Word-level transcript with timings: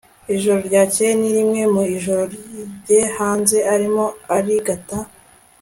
Ijoro 0.35 0.59
ryakeye 0.67 1.11
ni 1.19 1.29
rimwe 1.35 1.61
mu 1.73 1.83
ijoro 1.95 2.23
rye 2.83 3.01
hanze 3.17 3.57
Arimo 3.73 4.05
arigata 4.35 4.97